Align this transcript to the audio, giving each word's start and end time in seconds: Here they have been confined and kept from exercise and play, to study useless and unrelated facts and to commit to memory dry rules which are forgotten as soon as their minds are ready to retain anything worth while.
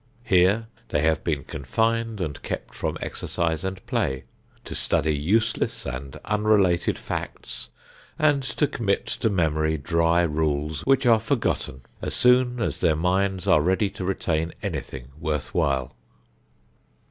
Here 0.23 0.65
they 0.89 1.01
have 1.03 1.23
been 1.23 1.43
confined 1.43 2.19
and 2.19 2.41
kept 2.41 2.73
from 2.73 2.97
exercise 3.01 3.63
and 3.63 3.85
play, 3.85 4.23
to 4.65 4.73
study 4.73 5.15
useless 5.15 5.85
and 5.85 6.15
unrelated 6.25 6.97
facts 6.97 7.69
and 8.17 8.41
to 8.41 8.65
commit 8.65 9.05
to 9.05 9.29
memory 9.29 9.77
dry 9.77 10.23
rules 10.23 10.81
which 10.87 11.05
are 11.05 11.19
forgotten 11.19 11.81
as 12.01 12.15
soon 12.15 12.59
as 12.59 12.79
their 12.79 12.95
minds 12.95 13.45
are 13.45 13.61
ready 13.61 13.91
to 13.91 14.03
retain 14.03 14.53
anything 14.63 15.09
worth 15.19 15.53
while. 15.53 15.95